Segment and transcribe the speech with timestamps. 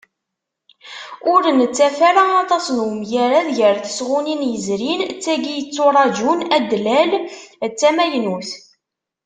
[1.33, 7.11] Ur nettaf ara aṭas n umgarad gar tesɣunin yezrin d tagi yetturaǧun ad d-tlal
[7.71, 8.49] d tamaynut.